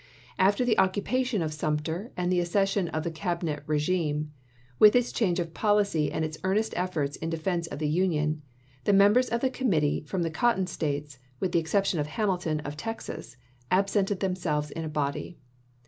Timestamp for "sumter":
1.53-2.11